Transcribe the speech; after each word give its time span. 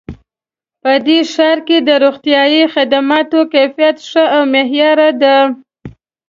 په 0.81 0.91
دې 1.05 1.19
ښار 1.33 1.57
کې 1.67 1.77
د 1.87 1.89
روغتیایي 2.03 2.63
خدماتو 2.73 3.39
کیفیت 3.53 3.97
ښه 4.09 4.23
او 4.35 4.41
معیاري 4.53 5.09
ده 5.21 5.37